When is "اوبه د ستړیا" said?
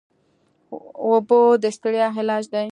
1.05-2.07